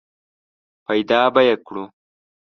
[0.87, 1.83] پیدا به یې کړو!